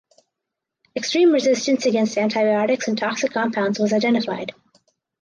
Extreme 0.95 1.31
resistance 1.31 1.85
against 1.85 2.17
antibiotics 2.17 2.87
and 2.87 2.97
toxic 2.97 3.33
compounds 3.33 3.77
was 3.77 3.93
identified. 3.93 4.51